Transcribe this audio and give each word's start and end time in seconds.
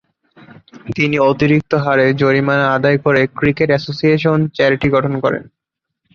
তিনি 0.95 1.17
অতিরিক্ত 1.29 1.71
হারে 1.83 2.05
জরিমানা 2.21 2.65
আদায় 2.77 2.99
করে 3.05 3.21
ক্রিকেট 3.37 3.69
অ্যাসোসিয়েশন 3.71 4.39
চ্যারিটি 4.55 4.87
গঠন 4.95 5.13
করেন। 5.23 5.43